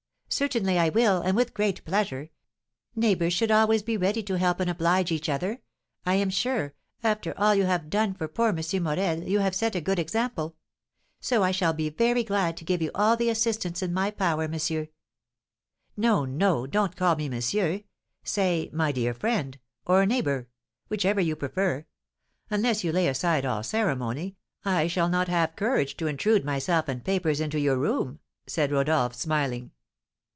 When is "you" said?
7.53-7.65, 9.23-9.39, 12.81-12.91, 21.19-21.35, 22.85-22.93